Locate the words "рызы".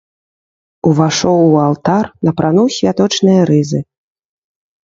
3.51-3.79